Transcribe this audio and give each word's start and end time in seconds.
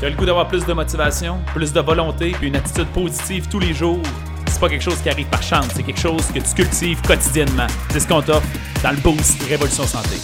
Tu 0.00 0.06
as 0.06 0.10
le 0.10 0.16
goût 0.16 0.26
d'avoir 0.26 0.48
plus 0.48 0.66
de 0.66 0.72
motivation, 0.72 1.38
plus 1.54 1.72
de 1.72 1.80
volonté, 1.80 2.32
puis 2.32 2.48
une 2.48 2.56
attitude 2.56 2.88
positive 2.88 3.48
tous 3.48 3.60
les 3.60 3.72
jours? 3.72 4.00
C'est 4.48 4.58
pas 4.58 4.68
quelque 4.68 4.82
chose 4.82 5.00
qui 5.00 5.08
arrive 5.08 5.28
par 5.28 5.42
chance, 5.42 5.68
c'est 5.72 5.84
quelque 5.84 6.00
chose 6.00 6.26
que 6.32 6.40
tu 6.40 6.54
cultives 6.54 7.00
quotidiennement. 7.02 7.68
C'est 7.90 8.00
ce 8.00 8.08
qu'on 8.08 8.20
t'offre 8.20 8.46
dans 8.82 8.90
le 8.90 8.96
Boost 8.96 9.40
Révolution 9.44 9.84
Santé. 9.84 10.16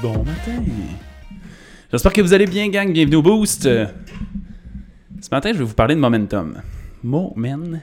Bon 0.00 0.24
matin. 0.24 0.62
J'espère 1.92 2.12
que 2.14 2.22
vous 2.22 2.32
allez 2.32 2.46
bien, 2.46 2.68
gang. 2.68 2.90
Bienvenue 2.90 3.16
au 3.16 3.22
Boost. 3.22 3.64
Ce 3.64 5.28
matin, 5.30 5.52
je 5.52 5.58
vais 5.58 5.64
vous 5.64 5.74
parler 5.74 5.94
de 5.94 6.00
momentum. 6.00 6.62
Momentum. 7.04 7.82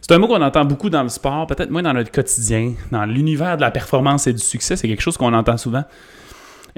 C'est 0.00 0.12
un 0.12 0.18
mot 0.18 0.26
qu'on 0.26 0.42
entend 0.42 0.64
beaucoup 0.64 0.90
dans 0.90 1.04
le 1.04 1.08
sport, 1.08 1.46
peut-être 1.46 1.70
moins 1.70 1.82
dans 1.82 1.92
notre 1.92 2.10
quotidien, 2.10 2.74
dans 2.90 3.04
l'univers 3.04 3.56
de 3.56 3.60
la 3.60 3.70
performance 3.70 4.26
et 4.26 4.32
du 4.32 4.42
succès. 4.42 4.74
C'est 4.74 4.88
quelque 4.88 5.02
chose 5.02 5.16
qu'on 5.16 5.32
entend 5.34 5.56
souvent. 5.56 5.84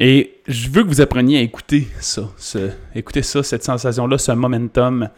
Et 0.02 0.40
je 0.48 0.70
veux 0.70 0.82
que 0.82 0.88
vous 0.88 1.02
appreniez 1.02 1.38
à 1.38 1.42
écouter 1.42 1.86
ça, 2.00 2.22
écouter 2.94 3.20
ça, 3.20 3.42
cette 3.42 3.62
sensation-là, 3.62 4.16
ce 4.16 4.32
momentum. 4.32 5.10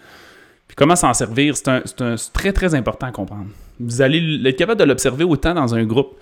Puis 0.66 0.74
comment 0.74 0.96
s'en 0.96 1.14
servir, 1.14 1.56
c'est 1.56 2.32
très 2.32 2.52
très 2.52 2.74
important 2.74 3.06
à 3.06 3.12
comprendre. 3.12 3.46
Vous 3.78 4.02
allez 4.02 4.40
être 4.44 4.56
capable 4.56 4.80
de 4.80 4.84
l'observer 4.84 5.22
autant 5.22 5.54
dans 5.54 5.76
un 5.76 5.84
groupe 5.84 6.18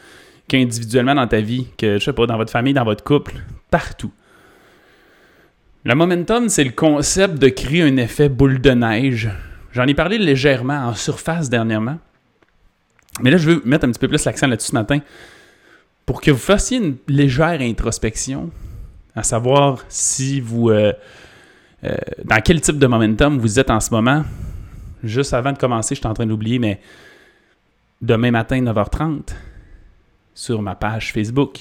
qu'individuellement 0.46 1.14
dans 1.14 1.26
ta 1.26 1.40
vie, 1.40 1.68
que 1.78 1.98
je 1.98 2.04
sais 2.04 2.12
pas, 2.12 2.26
dans 2.26 2.36
votre 2.36 2.52
famille, 2.52 2.74
dans 2.74 2.84
votre 2.84 3.02
couple, 3.02 3.36
partout. 3.70 4.12
Le 5.84 5.94
momentum, 5.94 6.50
c'est 6.50 6.64
le 6.64 6.72
concept 6.72 7.38
de 7.38 7.48
créer 7.48 7.80
un 7.80 7.96
effet 7.96 8.28
boule 8.28 8.60
de 8.60 8.72
neige. 8.72 9.30
J'en 9.72 9.86
ai 9.86 9.94
parlé 9.94 10.18
légèrement 10.18 10.86
en 10.88 10.94
surface 10.94 11.48
dernièrement. 11.48 11.98
Mais 13.22 13.30
là, 13.30 13.38
je 13.38 13.50
veux 13.50 13.62
mettre 13.64 13.86
un 13.86 13.90
petit 13.90 14.00
peu 14.00 14.08
plus 14.08 14.22
l'accent 14.22 14.46
là-dessus 14.46 14.68
ce 14.68 14.74
matin 14.74 15.00
pour 16.10 16.20
que 16.20 16.32
vous 16.32 16.38
fassiez 16.38 16.78
une 16.78 16.96
légère 17.06 17.60
introspection, 17.60 18.50
à 19.14 19.22
savoir 19.22 19.84
si 19.88 20.40
vous. 20.40 20.68
Euh, 20.68 20.92
euh, 21.84 21.94
dans 22.24 22.40
quel 22.40 22.60
type 22.60 22.80
de 22.80 22.86
momentum 22.88 23.38
vous 23.38 23.60
êtes 23.60 23.70
en 23.70 23.78
ce 23.78 23.92
moment. 23.92 24.24
Juste 25.04 25.34
avant 25.34 25.52
de 25.52 25.58
commencer, 25.58 25.94
je 25.94 26.00
suis 26.00 26.08
en 26.08 26.12
train 26.12 26.26
d'oublier, 26.26 26.58
mais 26.58 26.80
demain 28.02 28.32
matin, 28.32 28.60
9h30, 28.60 29.36
sur 30.34 30.60
ma 30.62 30.74
page 30.74 31.12
Facebook, 31.12 31.60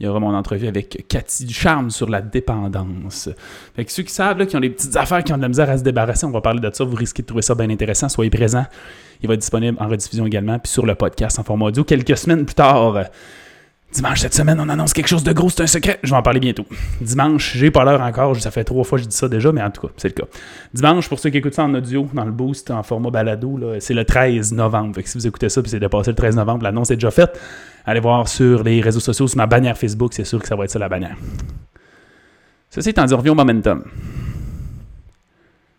il 0.00 0.06
y 0.06 0.08
aura 0.08 0.18
mon 0.18 0.34
entrevue 0.34 0.66
avec 0.66 1.04
Cathy 1.06 1.44
Ducharme 1.44 1.90
sur 1.90 2.08
la 2.08 2.22
dépendance. 2.22 3.28
Fait 3.76 3.84
que 3.84 3.92
ceux 3.92 4.04
qui 4.04 4.14
savent, 4.14 4.38
là, 4.38 4.46
qui 4.46 4.56
ont 4.56 4.60
des 4.60 4.70
petites 4.70 4.96
affaires, 4.96 5.22
qui 5.22 5.34
ont 5.34 5.36
de 5.36 5.42
la 5.42 5.48
misère 5.48 5.68
à 5.68 5.76
se 5.76 5.82
débarrasser, 5.82 6.24
on 6.24 6.30
va 6.30 6.40
parler 6.40 6.60
de 6.60 6.70
ça. 6.72 6.84
Vous 6.84 6.96
risquez 6.96 7.20
de 7.20 7.26
trouver 7.26 7.42
ça 7.42 7.54
bien 7.54 7.68
intéressant. 7.68 8.08
Soyez 8.08 8.30
présents. 8.30 8.64
Il 9.20 9.28
va 9.28 9.34
être 9.34 9.40
disponible 9.40 9.76
en 9.78 9.88
rediffusion 9.88 10.24
également, 10.24 10.58
puis 10.58 10.72
sur 10.72 10.86
le 10.86 10.94
podcast 10.94 11.38
en 11.38 11.44
format 11.44 11.66
audio. 11.66 11.84
Quelques 11.84 12.16
semaines 12.16 12.46
plus 12.46 12.54
tard, 12.54 13.04
Dimanche 13.94 14.22
cette 14.22 14.34
semaine, 14.34 14.58
on 14.58 14.68
annonce 14.68 14.92
quelque 14.92 15.06
chose 15.06 15.22
de 15.22 15.32
gros, 15.32 15.48
c'est 15.50 15.62
un 15.62 15.68
secret. 15.68 16.00
Je 16.02 16.10
vais 16.10 16.16
en 16.16 16.22
parler 16.22 16.40
bientôt. 16.40 16.66
Dimanche, 17.00 17.52
j'ai 17.56 17.70
pas 17.70 17.84
l'heure 17.84 18.00
encore, 18.00 18.34
ça 18.40 18.50
fait 18.50 18.64
trois 18.64 18.82
fois 18.82 18.98
que 18.98 19.04
je 19.04 19.08
dis 19.08 19.16
ça 19.16 19.28
déjà, 19.28 19.52
mais 19.52 19.62
en 19.62 19.70
tout 19.70 19.86
cas, 19.86 19.92
c'est 19.96 20.08
le 20.08 20.14
cas. 20.14 20.28
Dimanche, 20.72 21.08
pour 21.08 21.20
ceux 21.20 21.30
qui 21.30 21.36
écoutent 21.36 21.54
ça 21.54 21.62
en 21.62 21.72
audio, 21.74 22.08
dans 22.12 22.24
le 22.24 22.32
boost, 22.32 22.72
en 22.72 22.82
format 22.82 23.10
balado, 23.10 23.60
c'est 23.78 23.94
le 23.94 24.04
13 24.04 24.52
novembre. 24.52 24.98
Si 25.04 25.16
vous 25.16 25.28
écoutez 25.28 25.48
ça, 25.48 25.62
puis 25.62 25.70
c'est 25.70 25.78
dépassé 25.78 26.10
le 26.10 26.16
13 26.16 26.34
novembre, 26.34 26.64
l'annonce 26.64 26.90
est 26.90 26.96
déjà 26.96 27.12
faite. 27.12 27.40
Allez 27.86 28.00
voir 28.00 28.26
sur 28.26 28.64
les 28.64 28.80
réseaux 28.80 28.98
sociaux, 28.98 29.28
sur 29.28 29.36
ma 29.36 29.46
bannière 29.46 29.78
Facebook, 29.78 30.12
c'est 30.12 30.24
sûr 30.24 30.42
que 30.42 30.48
ça 30.48 30.56
va 30.56 30.64
être 30.64 30.72
ça 30.72 30.80
la 30.80 30.88
bannière. 30.88 31.16
Ceci 32.70 32.88
étant 32.88 33.04
dit, 33.04 33.14
on 33.14 33.18
revient 33.18 33.30
au 33.30 33.36
momentum. 33.36 33.84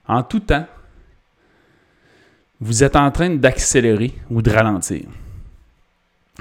En 0.08 0.24
tout 0.24 0.40
temps, 0.40 0.66
vous 2.62 2.82
êtes 2.82 2.96
en 2.96 3.12
train 3.12 3.32
d'accélérer 3.32 4.14
ou 4.32 4.42
de 4.42 4.50
ralentir. 4.52 5.04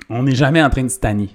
On 0.08 0.22
n'est 0.22 0.36
jamais 0.36 0.62
en 0.62 0.70
train 0.70 0.84
de 0.84 0.89
stagner 0.89 1.30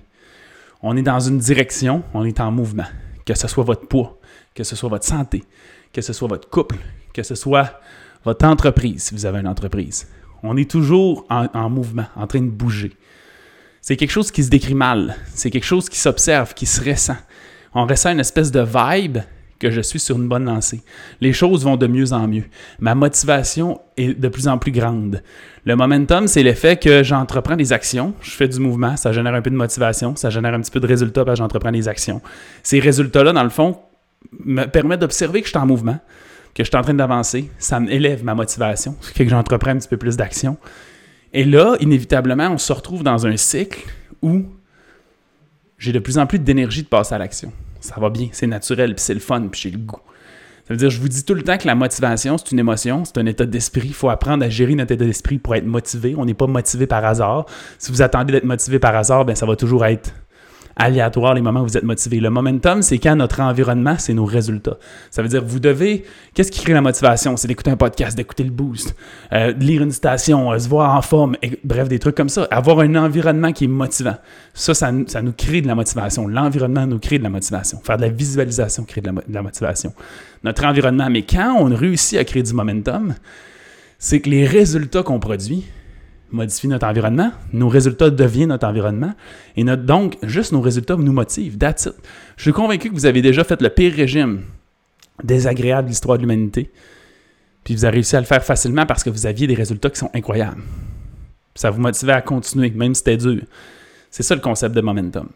on 0.81 0.95
est 0.95 1.01
dans 1.01 1.19
une 1.19 1.37
direction, 1.37 2.03
on 2.13 2.25
est 2.25 2.39
en 2.39 2.51
mouvement. 2.51 2.85
Que 3.25 3.37
ce 3.37 3.47
soit 3.47 3.63
votre 3.63 3.87
poids, 3.87 4.17
que 4.55 4.63
ce 4.63 4.75
soit 4.75 4.89
votre 4.89 5.05
santé, 5.05 5.43
que 5.93 6.01
ce 6.01 6.13
soit 6.13 6.27
votre 6.27 6.49
couple, 6.49 6.77
que 7.13 7.23
ce 7.23 7.35
soit 7.35 7.79
votre 8.23 8.45
entreprise, 8.45 9.03
si 9.03 9.13
vous 9.13 9.25
avez 9.25 9.39
une 9.39 9.47
entreprise. 9.47 10.07
On 10.41 10.57
est 10.57 10.69
toujours 10.69 11.25
en, 11.29 11.69
mouvement, 11.69 12.05
en 12.15 12.27
train 12.27 12.41
de 12.41 12.49
bouger. 12.49 12.93
C'est 13.81 13.97
quelque 13.97 14.11
chose 14.11 14.31
qui 14.31 14.43
se 14.43 14.49
décrit 14.49 14.73
mal. 14.73 15.15
C'est 15.33 15.51
quelque 15.51 15.65
chose 15.65 15.89
qui 15.89 15.97
s'observe, 15.97 16.53
qui 16.53 16.65
se 16.65 16.83
ressent. 16.83 17.17
On 17.73 17.85
ressent 17.85 18.11
une 18.11 18.19
espèce 18.19 18.51
de 18.51 18.61
vibe 18.61 19.19
que 19.59 19.69
je 19.69 19.81
suis 19.81 19.99
sur 19.99 20.17
une 20.17 20.27
bonne 20.27 20.45
lancée. 20.45 20.81
Les 21.21 21.33
choses 21.33 21.65
vont 21.65 21.75
de 21.75 21.85
mieux 21.85 22.13
en 22.13 22.27
mieux. 22.27 22.45
Ma 22.79 22.95
motivation 22.95 23.81
est 23.97 24.19
de 24.19 24.27
plus 24.29 24.47
en 24.47 24.57
plus 24.57 24.71
grande. 24.71 25.21
Le 25.65 25.75
momentum, 25.75 26.27
c'est 26.27 26.41
l'effet 26.41 26.77
que 26.77 27.03
j'entreprends 27.03 27.57
des 27.57 27.73
actions, 27.73 28.13
je 28.21 28.31
fais 28.31 28.47
du 28.47 28.59
mouvement, 28.59 28.95
ça 28.95 29.11
génère 29.11 29.35
un 29.35 29.41
peu 29.41 29.49
de 29.49 29.55
motivation, 29.55 30.15
ça 30.15 30.29
génère 30.29 30.53
un 30.53 30.61
petit 30.61 30.71
peu 30.71 30.79
de 30.79 30.87
résultats, 30.87 31.25
parce 31.25 31.37
que 31.37 31.43
j'entreprends 31.43 31.71
des 31.71 31.87
actions. 31.87 32.21
Ces 32.63 32.79
résultats-là, 32.79 33.33
dans 33.33 33.43
le 33.43 33.49
fond, 33.49 33.77
me 34.39 34.65
permettent 34.65 35.01
d'observer 35.01 35.41
que 35.41 35.47
je 35.47 35.51
suis 35.51 35.59
en 35.59 35.65
mouvement, 35.65 35.99
que 36.55 36.63
je 36.63 36.69
suis 36.69 36.77
en 36.77 36.81
train 36.81 36.93
d'avancer. 36.93 37.51
Ça 37.59 37.79
élève 37.89 38.23
ma 38.23 38.35
motivation, 38.35 38.95
ce 39.01 39.11
qui 39.11 39.17
fait 39.17 39.25
que 39.25 39.31
j'entreprends 39.31 39.71
un 39.71 39.77
petit 39.77 39.89
peu 39.89 39.97
plus 39.97 40.15
d'actions. 40.15 40.57
Et 41.33 41.43
là, 41.43 41.75
inévitablement, 41.79 42.49
on 42.49 42.57
se 42.57 42.73
retrouve 42.73 43.03
dans 43.03 43.27
un 43.27 43.37
cycle 43.37 43.81
où 44.21 44.45
j'ai 45.77 45.91
de 45.91 45.99
plus 45.99 46.17
en 46.17 46.25
plus 46.25 46.39
d'énergie 46.39 46.83
de 46.83 46.87
passer 46.87 47.13
à 47.13 47.17
l'action 47.17 47.53
ça 47.79 47.99
va 47.99 48.09
bien, 48.09 48.29
c'est 48.31 48.47
naturel, 48.47 48.95
puis 48.95 49.03
c'est 49.03 49.13
le 49.13 49.19
fun, 49.19 49.47
puis 49.51 49.61
j'ai 49.61 49.71
le 49.71 49.77
goût. 49.77 49.99
Ça 50.67 50.75
veut 50.75 50.77
dire, 50.77 50.91
je 50.91 51.01
vous 51.01 51.07
dis 51.07 51.25
tout 51.25 51.33
le 51.33 51.41
temps 51.41 51.57
que 51.57 51.65
la 51.65 51.73
motivation, 51.73 52.37
c'est 52.37 52.51
une 52.51 52.59
émotion, 52.59 53.03
c'est 53.03 53.17
un 53.17 53.25
état 53.25 53.47
d'esprit. 53.47 53.87
Il 53.87 53.93
faut 53.95 54.09
apprendre 54.09 54.45
à 54.45 54.49
gérer 54.49 54.75
notre 54.75 54.91
état 54.91 55.03
d'esprit 55.03 55.39
pour 55.39 55.55
être 55.55 55.65
motivé. 55.65 56.13
On 56.15 56.25
n'est 56.25 56.35
pas 56.35 56.45
motivé 56.45 56.85
par 56.85 57.03
hasard. 57.03 57.47
Si 57.79 57.91
vous 57.91 58.03
attendez 58.03 58.33
d'être 58.33 58.43
motivé 58.43 58.77
par 58.77 58.95
hasard, 58.95 59.25
ben 59.25 59.35
ça 59.35 59.47
va 59.47 59.55
toujours 59.55 59.83
être 59.87 60.13
aléatoire 60.79 61.33
les 61.33 61.41
moments 61.41 61.61
où 61.61 61.67
vous 61.67 61.77
êtes 61.77 61.83
motivé. 61.83 62.19
Le 62.19 62.29
momentum, 62.29 62.81
c'est 62.81 62.97
quand 62.97 63.15
notre 63.15 63.41
environnement, 63.41 63.95
c'est 63.99 64.13
nos 64.13 64.25
résultats. 64.25 64.77
Ça 65.11 65.21
veut 65.21 65.27
dire, 65.27 65.43
vous 65.45 65.59
devez. 65.59 66.05
Qu'est-ce 66.33 66.51
qui 66.51 66.61
crée 66.61 66.73
la 66.73 66.81
motivation? 66.81 67.37
C'est 67.37 67.47
d'écouter 67.47 67.69
un 67.69 67.77
podcast, 67.77 68.17
d'écouter 68.17 68.45
le 68.45 68.49
boost, 68.49 68.95
euh, 69.33 69.51
lire 69.59 69.83
une 69.83 69.91
station, 69.91 70.51
euh, 70.51 70.57
se 70.57 70.69
voir 70.69 70.95
en 70.95 71.01
forme, 71.01 71.35
bref, 71.63 71.89
des 71.89 71.99
trucs 71.99 72.15
comme 72.15 72.29
ça. 72.29 72.47
Avoir 72.49 72.79
un 72.79 72.95
environnement 72.95 73.51
qui 73.51 73.65
est 73.65 73.67
motivant. 73.67 74.15
Ça, 74.53 74.73
ça, 74.73 74.91
nous 74.91 75.33
crée 75.37 75.61
de 75.61 75.67
la 75.67 75.75
motivation. 75.75 76.27
L'environnement 76.27 76.87
nous 76.87 76.99
crée 76.99 77.19
de 77.19 77.23
la 77.23 77.29
motivation. 77.29 77.79
Faire 77.83 77.97
de 77.97 78.03
la 78.03 78.09
visualisation 78.09 78.85
crée 78.85 79.01
de 79.01 79.11
la 79.29 79.41
motivation. 79.41 79.93
Notre 80.43 80.65
environnement. 80.65 81.09
Mais 81.09 81.23
quand 81.23 81.55
on 81.59 81.65
réussit 81.75 82.17
à 82.17 82.23
créer 82.23 82.43
du 82.43 82.53
momentum, 82.53 83.13
c'est 83.97 84.21
que 84.21 84.29
les 84.29 84.47
résultats 84.47 85.03
qu'on 85.03 85.19
produit, 85.19 85.65
modifie 86.31 86.67
notre 86.67 86.87
environnement, 86.87 87.31
nos 87.53 87.69
résultats 87.69 88.09
deviennent 88.09 88.49
notre 88.49 88.67
environnement, 88.67 89.13
et 89.55 89.63
donc, 89.63 90.17
juste 90.23 90.51
nos 90.51 90.61
résultats 90.61 90.95
nous 90.95 91.11
motivent. 91.11 91.57
Je 92.37 92.41
suis 92.41 92.53
convaincu 92.53 92.89
que 92.89 92.93
vous 92.93 93.05
avez 93.05 93.21
déjà 93.21 93.43
fait 93.43 93.61
le 93.61 93.69
pire 93.69 93.93
régime 93.93 94.41
désagréable 95.23 95.87
de 95.87 95.89
l'histoire 95.89 96.17
de 96.17 96.23
l'humanité, 96.23 96.71
puis 97.63 97.75
vous 97.75 97.85
avez 97.85 97.95
réussi 97.95 98.15
à 98.15 98.19
le 98.19 98.25
faire 98.25 98.43
facilement 98.43 98.85
parce 98.85 99.03
que 99.03 99.09
vous 99.09 99.25
aviez 99.25 99.47
des 99.47 99.55
résultats 99.55 99.89
qui 99.89 99.99
sont 99.99 100.09
incroyables. 100.13 100.61
Ça 101.55 101.71
vous 101.71 101.81
motivait 101.81 102.13
à 102.13 102.21
continuer, 102.21 102.69
même 102.71 102.95
si 102.95 102.99
c'était 102.99 103.17
dur. 103.17 103.41
C'est 104.09 104.23
ça 104.23 104.33
le 104.33 104.41
concept 104.41 104.73
de 104.73 104.81
momentum. 104.81 105.27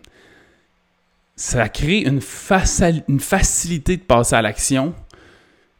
Ça 1.35 1.67
crée 1.67 1.99
une 1.99 2.21
facilité 2.21 3.97
de 3.97 4.01
passer 4.03 4.35
à 4.35 4.41
l'action 4.41 4.93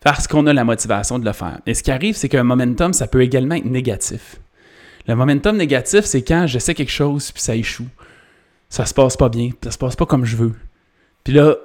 parce 0.01 0.27
qu'on 0.27 0.45
a 0.47 0.53
la 0.53 0.65
motivation 0.65 1.17
de 1.17 1.25
le 1.25 1.31
faire. 1.31 1.61
Et 1.65 1.73
ce 1.73 1.81
qui 1.81 1.91
arrive, 1.91 2.15
c'est 2.17 2.27
qu'un 2.27 2.43
momentum, 2.43 2.91
ça 2.91 3.07
peut 3.07 3.21
également 3.21 3.55
être 3.55 3.65
négatif. 3.65 4.41
Le 5.07 5.15
momentum 5.15 5.57
négatif, 5.57 6.05
c'est 6.05 6.21
quand 6.21 6.47
j'essaie 6.47 6.73
quelque 6.73 6.91
chose 6.91 7.31
puis 7.31 7.41
ça 7.41 7.55
échoue. 7.55 7.87
Ça 8.69 8.85
se 8.85 8.93
passe 8.93 9.17
pas 9.17 9.29
bien, 9.29 9.49
ça 9.63 9.71
se 9.71 9.77
passe 9.77 9.95
pas 9.95 10.05
comme 10.05 10.25
je 10.25 10.35
veux. 10.35 10.53
Puis 11.23 11.33
là, 11.33 11.55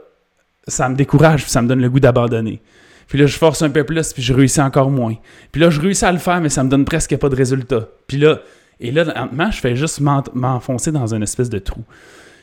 ça 0.67 0.89
me 0.89 0.97
décourage, 0.97 1.43
puis 1.43 1.51
ça 1.51 1.63
me 1.63 1.69
donne 1.69 1.81
le 1.81 1.89
goût 1.89 2.01
d'abandonner. 2.01 2.61
Puis 3.07 3.19
là, 3.19 3.27
je 3.27 3.37
force 3.37 3.63
un 3.63 3.71
peu 3.71 3.85
plus, 3.85 4.13
puis 4.13 4.23
je 4.23 4.35
réussis 4.35 4.61
encore 4.61 4.91
moins. 4.91 5.15
Puis 5.51 5.61
là, 5.61 5.71
je 5.71 5.81
réussis 5.81 6.05
à 6.05 6.13
le 6.13 6.19
faire, 6.19 6.41
mais 6.41 6.51
ça 6.51 6.63
me 6.63 6.69
donne 6.69 6.85
presque 6.85 7.17
pas 7.17 7.29
de 7.31 7.37
résultat. 7.37 7.89
Puis 8.07 8.19
là, 8.19 8.41
et 8.81 8.91
là, 8.91 9.05
lentement, 9.05 9.51
je 9.51 9.59
fais 9.59 9.75
juste 9.75 10.01
m'enfoncer 10.01 10.93
dans 10.93 11.15
une 11.15 11.23
espèce 11.23 11.49
de 11.49 11.59
trou. 11.59 11.83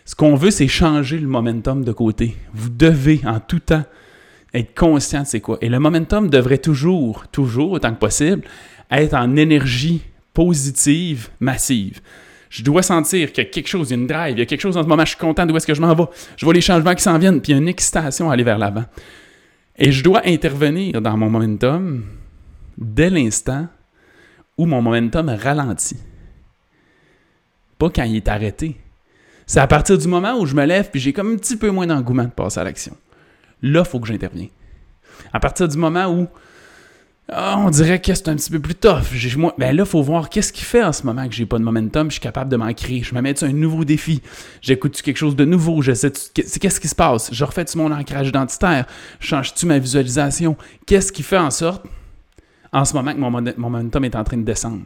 Ce 0.05 0.15
qu'on 0.15 0.35
veut, 0.35 0.51
c'est 0.51 0.67
changer 0.67 1.17
le 1.17 1.27
momentum 1.27 1.83
de 1.83 1.91
côté. 1.91 2.35
Vous 2.53 2.69
devez, 2.69 3.21
en 3.25 3.39
tout 3.39 3.59
temps, 3.59 3.83
être 4.53 4.75
conscient 4.75 5.21
de 5.21 5.27
c'est 5.27 5.41
quoi. 5.41 5.57
Et 5.61 5.69
le 5.69 5.79
momentum 5.79 6.29
devrait 6.29 6.57
toujours, 6.57 7.27
toujours, 7.31 7.71
autant 7.71 7.93
que 7.93 7.99
possible, 7.99 8.43
être 8.91 9.13
en 9.13 9.35
énergie 9.35 10.01
positive, 10.35 11.29
massive. 11.39 12.01
Je 12.49 12.61
dois 12.61 12.83
sentir 12.83 13.31
qu'il 13.31 13.43
y 13.43 13.47
a 13.47 13.49
quelque 13.49 13.67
chose, 13.67 13.89
il 13.89 13.97
y 13.97 13.99
une 13.99 14.05
drive, 14.05 14.35
il 14.35 14.39
y 14.39 14.41
a 14.43 14.45
quelque 14.45 14.61
chose 14.61 14.77
en 14.77 14.83
ce 14.83 14.87
moment, 14.87 15.03
je 15.03 15.09
suis 15.09 15.17
content 15.17 15.45
d'où 15.47 15.57
est-ce 15.57 15.65
que 15.65 15.73
je 15.73 15.81
m'en 15.81 15.95
vais. 15.95 16.03
Je 16.37 16.45
vois 16.45 16.53
les 16.53 16.61
changements 16.61 16.93
qui 16.93 17.01
s'en 17.01 17.17
viennent, 17.17 17.41
puis 17.41 17.51
il 17.51 17.55
y 17.55 17.57
a 17.57 17.61
une 17.61 17.67
excitation 17.67 18.29
à 18.29 18.33
aller 18.33 18.43
vers 18.43 18.59
l'avant. 18.59 18.85
Et 19.77 19.91
je 19.91 20.03
dois 20.03 20.21
intervenir 20.25 21.01
dans 21.01 21.17
mon 21.17 21.29
momentum 21.29 22.05
dès 22.77 23.09
l'instant 23.09 23.67
où 24.57 24.65
mon 24.65 24.81
momentum 24.81 25.29
ralentit. 25.29 25.97
Pas 27.77 27.89
quand 27.89 28.03
il 28.03 28.15
est 28.17 28.27
arrêté. 28.27 28.77
C'est 29.47 29.59
à 29.59 29.67
partir 29.67 29.97
du 29.97 30.07
moment 30.07 30.39
où 30.39 30.45
je 30.45 30.55
me 30.55 30.65
lève 30.65 30.89
puis 30.91 30.99
j'ai 30.99 31.13
comme 31.13 31.33
un 31.33 31.37
petit 31.37 31.57
peu 31.57 31.69
moins 31.71 31.87
d'engouement 31.87 32.23
de 32.23 32.29
passer 32.29 32.59
à 32.59 32.63
l'action. 32.63 32.95
Là, 33.61 33.83
il 33.85 33.89
faut 33.89 33.99
que 33.99 34.07
j'intervienne. 34.07 34.49
À 35.33 35.39
partir 35.39 35.67
du 35.67 35.77
moment 35.77 36.07
où 36.07 36.27
Ah, 37.27 37.55
on 37.57 37.71
dirait 37.71 37.99
que 37.99 38.13
c'est 38.13 38.27
un 38.29 38.35
petit 38.35 38.51
peu 38.51 38.59
plus 38.59 38.75
tough. 38.75 39.01
J'ai- 39.11 39.35
Moi, 39.35 39.55
ben 39.57 39.75
là, 39.75 39.83
faut 39.83 40.03
voir 40.03 40.29
qu'est-ce 40.29 40.53
qui 40.53 40.63
fait 40.63 40.83
en 40.83 40.93
ce 40.93 41.03
moment 41.03 41.27
que 41.27 41.33
j'ai 41.33 41.47
pas 41.47 41.57
de 41.57 41.63
momentum. 41.63 42.09
Je 42.09 42.13
suis 42.13 42.21
capable 42.21 42.51
de 42.51 42.55
m'en 42.55 42.71
créer. 42.73 43.01
Je 43.01 43.15
me 43.15 43.21
mets 43.21 43.35
sur 43.35 43.47
un 43.47 43.51
nouveau 43.53 43.83
défi? 43.83 44.21
J'écoute 44.61 45.01
quelque 45.01 45.17
chose 45.17 45.35
de 45.35 45.43
nouveau? 45.43 45.81
J'essaie. 45.81 46.11
Qu'est-ce 46.35 46.79
qui 46.79 46.87
se 46.87 46.93
passe? 46.95 47.33
Je 47.33 47.43
refais-tu 47.43 47.79
mon 47.79 47.91
ancrage 47.91 48.27
identitaire? 48.27 48.85
Change-tu 49.19 49.65
ma 49.65 49.79
visualisation? 49.79 50.55
Qu'est-ce 50.85 51.11
qui 51.11 51.23
fait 51.23 51.39
en 51.39 51.49
sorte, 51.49 51.83
en 52.71 52.85
ce 52.85 52.93
moment, 52.93 53.11
que 53.13 53.19
mon 53.19 53.31
momentum 53.57 54.03
est 54.05 54.15
en 54.15 54.23
train 54.23 54.37
de 54.37 54.43
descendre? 54.43 54.83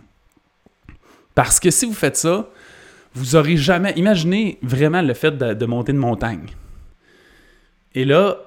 Parce 1.36 1.60
que 1.60 1.70
si 1.72 1.86
vous 1.86 1.94
faites 1.94 2.16
ça, 2.16 2.50
vous 3.16 3.36
aurez 3.36 3.58
jamais. 3.58 3.92
Imaginez 3.98 4.60
vraiment 4.62 5.02
le 5.02 5.14
fait 5.14 5.32
de, 5.38 5.54
de 5.54 5.66
monter 5.66 5.92
une 5.92 5.98
montagne. 5.98 6.46
Et 7.96 8.06
là, 8.06 8.38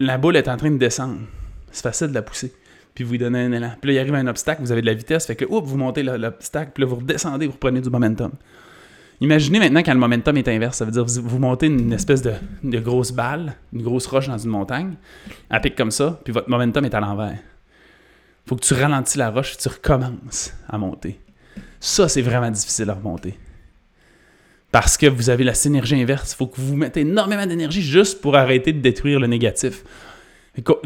la 0.00 0.16
boule 0.16 0.36
est 0.36 0.48
en 0.48 0.56
train 0.56 0.70
de 0.70 0.78
descendre. 0.78 1.18
C'est 1.70 1.82
facile 1.82 2.08
de 2.08 2.14
la 2.14 2.22
pousser 2.22 2.54
puis 2.96 3.04
vous 3.04 3.16
donnez 3.16 3.42
un 3.44 3.52
élan. 3.52 3.70
Puis 3.80 3.88
là, 3.92 3.94
il 3.94 3.98
arrive 4.00 4.14
un 4.16 4.26
obstacle, 4.26 4.60
vous 4.62 4.72
avez 4.72 4.80
de 4.80 4.86
la 4.86 4.94
vitesse, 4.94 5.26
fait 5.26 5.36
que 5.36 5.44
oups, 5.44 5.68
vous 5.68 5.76
montez 5.76 6.02
le- 6.02 6.16
l'obstacle, 6.16 6.72
puis 6.74 6.82
là, 6.82 6.88
vous 6.88 6.96
redescendez, 6.96 7.46
vous 7.46 7.52
reprenez 7.52 7.80
du 7.80 7.90
momentum. 7.90 8.32
Imaginez 9.20 9.60
maintenant 9.60 9.80
quand 9.82 9.94
le 9.94 10.00
momentum 10.00 10.36
est 10.36 10.48
inverse, 10.48 10.76
ça 10.78 10.84
veut 10.84 10.90
dire 10.90 11.04
vous, 11.04 11.22
vous 11.28 11.38
montez 11.38 11.66
une 11.66 11.92
espèce 11.92 12.20
de, 12.22 12.32
de 12.64 12.78
grosse 12.80 13.12
balle, 13.12 13.54
une 13.72 13.82
grosse 13.82 14.06
roche 14.06 14.26
dans 14.28 14.36
une 14.36 14.50
montagne, 14.50 14.94
elle 15.50 15.60
pique 15.60 15.76
comme 15.76 15.90
ça, 15.92 16.20
puis 16.24 16.32
votre 16.32 16.50
momentum 16.50 16.84
est 16.84 16.94
à 16.94 17.00
l'envers. 17.00 17.38
Faut 18.46 18.56
que 18.56 18.60
tu 18.64 18.74
ralentis 18.74 19.18
la 19.18 19.30
roche, 19.30 19.50
puis 19.52 19.58
tu 19.62 19.68
recommences 19.68 20.52
à 20.68 20.76
monter. 20.78 21.18
Ça, 21.80 22.08
c'est 22.08 22.22
vraiment 22.22 22.50
difficile 22.50 22.90
à 22.90 22.94
remonter. 22.94 23.38
Parce 24.72 24.96
que 24.96 25.06
vous 25.06 25.30
avez 25.30 25.44
la 25.44 25.54
synergie 25.54 26.00
inverse. 26.00 26.32
Il 26.32 26.36
faut 26.36 26.46
que 26.46 26.60
vous 26.60 26.76
mettez 26.76 27.00
énormément 27.00 27.46
d'énergie 27.46 27.82
juste 27.82 28.20
pour 28.20 28.36
arrêter 28.36 28.72
de 28.72 28.80
détruire 28.80 29.18
le 29.20 29.26
négatif. 29.26 29.82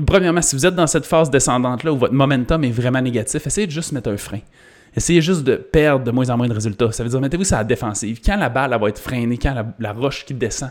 Premièrement, 0.06 0.43
si 0.43 0.56
vous 0.56 0.67
êtes 0.67 0.75
dans 0.75 0.87
cette 0.87 1.06
phase 1.06 1.31
descendante-là 1.31 1.93
où 1.93 1.96
votre 1.96 2.14
momentum 2.14 2.64
est 2.64 2.70
vraiment 2.70 3.00
négatif, 3.00 3.46
essayez 3.46 3.67
de 3.67 3.72
juste 3.72 3.93
mettre 3.93 4.11
un 4.11 4.17
frein. 4.17 4.40
Essayez 4.96 5.20
juste 5.20 5.44
de 5.44 5.55
perdre 5.55 6.05
de 6.05 6.11
moins 6.11 6.28
en 6.31 6.37
moins 6.37 6.49
de 6.49 6.55
résultats. 6.55 6.90
Ça 6.90 7.05
veut 7.05 7.11
dire, 7.11 7.20
mettez-vous 7.20 7.44
ça 7.44 7.56
à 7.56 7.58
la 7.58 7.64
défensive. 7.64 8.20
Quand 8.25 8.37
la 8.37 8.49
balle 8.49 8.76
va 8.78 8.88
être 8.88 8.99
freinée, 8.99 9.38
quand 9.38 9.64
la, 9.78 9.93
roche 9.93 10.25
qui 10.25 10.34
descend 10.34 10.70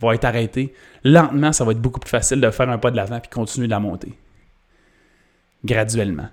va 0.00 0.14
être 0.14 0.24
arrêtée, 0.24 0.72
lentement, 1.04 1.52
ça 1.52 1.64
va 1.64 1.72
être 1.72 1.80
beaucoup 1.80 2.00
plus 2.00 2.08
facile 2.08 2.40
de 2.40 2.50
faire 2.50 2.70
un 2.70 2.78
pas 2.78 2.90
de 2.90 2.96
l'avant 2.96 3.20
puis 3.20 3.28
continuer 3.28 3.66
de 3.66 3.72
la 3.72 3.80
monter. 3.80 4.14
Graduellement. 5.64 6.28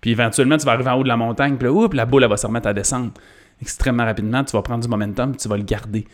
Puis 0.00 0.12
éventuellement, 0.12 0.56
tu 0.56 0.66
vas 0.66 0.72
arriver 0.72 0.90
en 0.90 0.98
haut 0.98 1.02
de 1.02 1.08
la 1.08 1.16
montagne, 1.16 1.56
puis 1.56 1.68
là, 1.68 1.88
la 1.92 2.06
boule 2.06 2.24
va 2.24 2.36
se 2.36 2.46
remettre 2.46 2.68
à 2.68 2.72
descendre 2.72 3.12
extrêmement 3.60 4.04
rapidement. 4.04 4.44
Tu 4.44 4.52
vas 4.52 4.62
prendre 4.62 4.82
du 4.82 4.88
momentum, 4.88 5.32
puis 5.32 5.40
tu 5.40 5.48
vas 5.48 5.56
le 5.56 5.64
garder. 5.64 6.06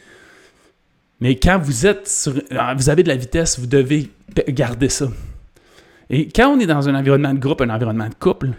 Mais 1.20 1.36
quand 1.36 1.58
vous 1.58 1.86
êtes 1.86 2.08
sur, 2.08 2.34
ah, 2.50 2.74
vous 2.74 2.90
avez 2.90 3.02
de 3.02 3.08
la 3.08 3.16
vitesse, 3.16 3.58
vous 3.58 3.66
devez 3.66 4.10
garder 4.48 4.88
ça. 4.88 5.08
Et 6.10 6.28
quand 6.28 6.48
on 6.48 6.60
est 6.60 6.66
dans 6.66 6.88
un 6.88 6.94
environnement 6.94 7.34
de 7.34 7.38
groupe, 7.38 7.62
un 7.62 7.70
environnement 7.70 8.08
de 8.08 8.14
couple, 8.14 8.50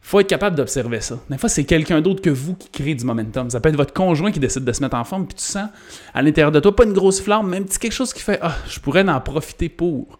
faut 0.00 0.20
être 0.20 0.28
capable 0.28 0.56
d'observer 0.56 1.00
ça. 1.00 1.18
Des 1.30 1.38
fois, 1.38 1.48
c'est 1.48 1.64
quelqu'un 1.64 2.02
d'autre 2.02 2.20
que 2.20 2.28
vous 2.28 2.54
qui 2.54 2.68
crée 2.68 2.94
du 2.94 3.04
momentum. 3.06 3.48
Ça 3.48 3.60
peut 3.60 3.70
être 3.70 3.76
votre 3.76 3.94
conjoint 3.94 4.30
qui 4.30 4.38
décide 4.38 4.64
de 4.64 4.72
se 4.72 4.82
mettre 4.82 4.96
en 4.96 5.04
forme, 5.04 5.26
puis 5.26 5.36
tu 5.36 5.44
sens 5.44 5.68
à 6.12 6.20
l'intérieur 6.20 6.52
de 6.52 6.60
toi, 6.60 6.76
pas 6.76 6.84
une 6.84 6.92
grosse 6.92 7.22
flamme, 7.22 7.48
mais 7.48 7.56
un 7.56 7.62
petit 7.62 7.78
quelque 7.78 7.92
chose 7.92 8.12
qui 8.12 8.22
fait 8.22 8.38
Ah, 8.42 8.54
je 8.68 8.80
pourrais 8.80 9.08
en 9.08 9.20
profiter 9.20 9.70
pour. 9.70 10.18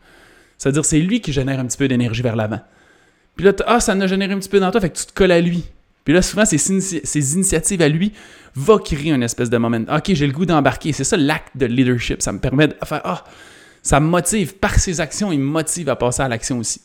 C'est-à-dire, 0.56 0.84
c'est 0.84 1.00
lui 1.00 1.20
qui 1.20 1.32
génère 1.32 1.60
un 1.60 1.66
petit 1.66 1.76
peu 1.76 1.86
d'énergie 1.86 2.22
vers 2.22 2.36
l'avant. 2.36 2.60
Puis 3.36 3.44
là, 3.44 3.52
ah, 3.66 3.80
ça 3.80 3.94
en 3.94 4.00
a 4.00 4.06
généré 4.06 4.32
un 4.32 4.38
petit 4.38 4.48
peu 4.48 4.58
dans 4.60 4.70
toi, 4.70 4.80
fait 4.80 4.90
que 4.90 4.96
tu 4.96 5.04
te 5.04 5.12
colles 5.12 5.32
à 5.32 5.40
lui. 5.40 5.64
Puis 6.04 6.12
là, 6.14 6.22
souvent, 6.22 6.44
ces, 6.44 6.56
initia- 6.58 7.00
ces 7.04 7.34
initiatives 7.34 7.80
à 7.82 7.88
lui 7.88 8.12
vont 8.54 8.78
créer 8.78 9.10
une 9.12 9.22
espèce 9.22 9.50
de 9.50 9.56
moment. 9.56 9.80
Ok, 9.94 10.12
j'ai 10.14 10.26
le 10.26 10.32
goût 10.32 10.46
d'embarquer. 10.46 10.92
C'est 10.92 11.04
ça 11.04 11.16
l'acte 11.16 11.56
de 11.56 11.66
leadership. 11.66 12.20
Ça 12.22 12.32
me 12.32 12.38
permet 12.38 12.68
de 12.68 12.74
faire 12.84 13.00
Ah, 13.04 13.24
ça 13.82 14.00
me 14.00 14.06
motive. 14.06 14.54
Par 14.56 14.74
ses 14.78 15.00
actions, 15.00 15.32
il 15.32 15.38
me 15.40 15.44
motive 15.46 15.88
à 15.88 15.96
passer 15.96 16.22
à 16.22 16.28
l'action 16.28 16.58
aussi. 16.58 16.80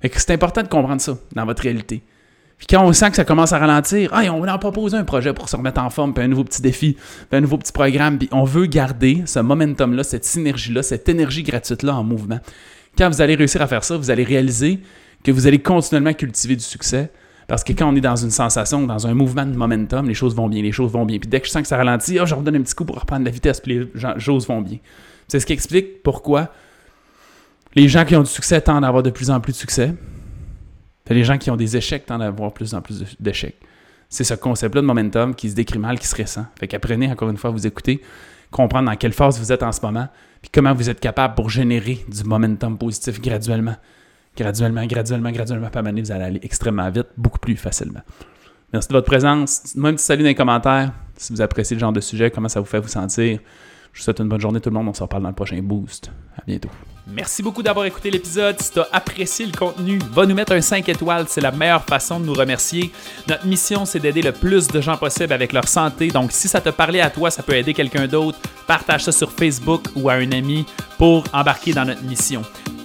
Fait 0.00 0.08
que 0.10 0.20
c'est 0.20 0.32
important 0.32 0.62
de 0.62 0.68
comprendre 0.68 1.00
ça 1.00 1.18
dans 1.34 1.44
votre 1.44 1.62
réalité. 1.62 2.02
Puis 2.58 2.66
quand 2.70 2.82
on 2.86 2.92
sent 2.92 3.10
que 3.10 3.16
ça 3.16 3.24
commence 3.24 3.52
à 3.52 3.58
ralentir, 3.58 4.10
ah, 4.14 4.22
on 4.32 4.40
va 4.40 4.54
en 4.54 4.58
proposer 4.58 4.96
un 4.96 5.04
projet 5.04 5.34
pour 5.34 5.48
se 5.48 5.56
remettre 5.56 5.78
en 5.80 5.90
forme, 5.90 6.14
puis 6.14 6.24
un 6.24 6.28
nouveau 6.28 6.44
petit 6.44 6.62
défi, 6.62 6.94
puis 7.28 7.36
un 7.38 7.40
nouveau 7.42 7.58
petit 7.58 7.72
programme, 7.72 8.16
puis 8.16 8.28
on 8.32 8.44
veut 8.44 8.64
garder 8.64 9.22
ce 9.26 9.40
momentum-là, 9.40 10.02
cette 10.04 10.24
synergie-là, 10.24 10.82
cette 10.82 11.06
énergie 11.10 11.42
gratuite-là 11.42 11.94
en 11.94 12.02
mouvement. 12.04 12.40
Quand 12.96 13.10
vous 13.10 13.20
allez 13.20 13.34
réussir 13.34 13.60
à 13.60 13.66
faire 13.66 13.84
ça, 13.84 13.98
vous 13.98 14.10
allez 14.10 14.24
réaliser 14.24 14.78
que 15.22 15.30
vous 15.32 15.46
allez 15.46 15.58
continuellement 15.58 16.14
cultiver 16.14 16.56
du 16.56 16.64
succès. 16.64 17.10
Parce 17.46 17.62
que 17.62 17.72
quand 17.72 17.88
on 17.88 17.94
est 17.94 18.00
dans 18.00 18.16
une 18.16 18.30
sensation, 18.30 18.86
dans 18.86 19.06
un 19.06 19.14
mouvement 19.14 19.46
de 19.46 19.56
momentum, 19.56 20.08
les 20.08 20.14
choses 20.14 20.34
vont 20.34 20.48
bien, 20.48 20.62
les 20.62 20.72
choses 20.72 20.90
vont 20.90 21.04
bien. 21.04 21.18
Puis 21.18 21.28
dès 21.28 21.40
que 21.40 21.46
je 21.46 21.52
sens 21.52 21.62
que 21.62 21.68
ça 21.68 21.76
ralentit, 21.76 22.18
oh, 22.20 22.26
je 22.26 22.34
redonne 22.34 22.56
un 22.56 22.62
petit 22.62 22.74
coup 22.74 22.84
pour 22.84 22.98
reprendre 22.98 23.24
la 23.24 23.30
vitesse, 23.30 23.60
puis 23.60 23.88
les 23.94 24.18
choses 24.18 24.46
vont 24.48 24.60
bien. 24.60 24.78
C'est 25.28 25.38
ce 25.38 25.46
qui 25.46 25.52
explique 25.52 26.02
pourquoi 26.02 26.50
les 27.74 27.88
gens 27.88 28.04
qui 28.04 28.16
ont 28.16 28.22
du 28.22 28.30
succès 28.30 28.60
tendent 28.60 28.84
à 28.84 28.88
avoir 28.88 29.02
de 29.02 29.10
plus 29.10 29.30
en 29.30 29.40
plus 29.40 29.52
de 29.52 29.58
succès. 29.58 29.94
Les 31.08 31.22
gens 31.22 31.38
qui 31.38 31.50
ont 31.50 31.56
des 31.56 31.76
échecs 31.76 32.06
tendent 32.06 32.22
à 32.22 32.26
avoir 32.26 32.50
de 32.50 32.54
plus 32.54 32.74
en 32.74 32.80
plus 32.80 33.04
d'échecs. 33.20 33.56
C'est 34.08 34.24
ce 34.24 34.34
concept-là 34.34 34.80
de 34.80 34.86
momentum 34.86 35.34
qui 35.34 35.50
se 35.50 35.54
décrit 35.54 35.78
mal, 35.78 35.98
qui 35.98 36.06
se 36.06 36.16
ressent. 36.16 36.46
Fait 36.58 36.66
qu'apprenez 36.66 37.10
encore 37.10 37.28
une 37.28 37.36
fois 37.36 37.50
à 37.50 37.52
vous 37.52 37.66
écouter, 37.66 38.00
comprendre 38.50 38.90
dans 38.90 38.96
quelle 38.96 39.12
phase 39.12 39.38
vous 39.38 39.52
êtes 39.52 39.62
en 39.62 39.72
ce 39.72 39.80
moment, 39.82 40.08
puis 40.40 40.50
comment 40.52 40.74
vous 40.74 40.90
êtes 40.90 41.00
capable 41.00 41.34
pour 41.34 41.50
générer 41.50 42.04
du 42.08 42.24
momentum 42.24 42.78
positif 42.78 43.20
graduellement. 43.20 43.76
Graduellement, 44.36 44.84
graduellement, 44.86 45.30
graduellement, 45.30 45.70
pas 45.70 45.82
vous 45.82 46.12
allez 46.12 46.24
aller 46.24 46.40
extrêmement 46.42 46.90
vite, 46.90 47.08
beaucoup 47.16 47.38
plus 47.38 47.56
facilement. 47.56 48.02
Merci 48.72 48.88
de 48.88 48.94
votre 48.94 49.06
présence. 49.06 49.74
Moi, 49.76 49.90
un 49.90 49.94
petit 49.94 50.04
salut 50.04 50.22
dans 50.22 50.28
les 50.28 50.34
commentaires 50.34 50.92
si 51.16 51.32
vous 51.32 51.40
appréciez 51.40 51.74
le 51.74 51.80
genre 51.80 51.92
de 51.92 52.00
sujet, 52.00 52.30
comment 52.30 52.48
ça 52.48 52.60
vous 52.60 52.66
fait 52.66 52.80
vous 52.80 52.88
sentir. 52.88 53.38
Je 53.92 54.00
vous 54.00 54.04
souhaite 54.04 54.18
une 54.20 54.28
bonne 54.28 54.40
journée 54.40 54.60
tout 54.60 54.68
le 54.68 54.74
monde. 54.74 54.88
On 54.88 54.94
se 54.94 55.02
reparle 55.02 55.22
dans 55.22 55.30
le 55.30 55.34
prochain 55.34 55.58
boost. 55.62 56.10
À 56.36 56.42
bientôt. 56.46 56.68
Merci 57.06 57.42
beaucoup 57.42 57.62
d'avoir 57.62 57.86
écouté 57.86 58.10
l'épisode. 58.10 58.60
Si 58.60 58.72
tu 58.72 58.80
as 58.80 58.88
apprécié 58.92 59.46
le 59.46 59.56
contenu, 59.56 59.98
va 60.12 60.26
nous 60.26 60.34
mettre 60.34 60.52
un 60.52 60.60
5 60.60 60.86
étoiles. 60.88 61.24
C'est 61.28 61.40
la 61.40 61.52
meilleure 61.52 61.84
façon 61.84 62.20
de 62.20 62.26
nous 62.26 62.34
remercier. 62.34 62.92
Notre 63.28 63.46
mission, 63.46 63.86
c'est 63.86 64.00
d'aider 64.00 64.22
le 64.22 64.32
plus 64.32 64.68
de 64.68 64.80
gens 64.80 64.98
possible 64.98 65.32
avec 65.32 65.52
leur 65.52 65.66
santé. 65.66 66.08
Donc, 66.08 66.32
si 66.32 66.46
ça 66.48 66.60
te 66.60 66.68
parlait 66.68 67.00
à 67.00 67.08
toi, 67.08 67.30
ça 67.30 67.42
peut 67.42 67.54
aider 67.54 67.72
quelqu'un 67.72 68.06
d'autre. 68.06 68.38
Partage 68.66 69.04
ça 69.04 69.12
sur 69.12 69.32
Facebook 69.32 69.84
ou 69.94 70.10
à 70.10 70.14
un 70.14 70.32
ami 70.32 70.66
pour 70.98 71.24
embarquer 71.32 71.72
dans 71.72 71.84
notre 71.86 72.02
mission. 72.02 72.42